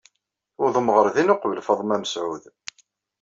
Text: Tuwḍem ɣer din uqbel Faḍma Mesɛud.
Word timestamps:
Tuwḍem 0.55 0.87
ɣer 0.95 1.07
din 1.15 1.33
uqbel 1.33 1.59
Faḍma 1.67 1.97
Mesɛud. 2.01 2.43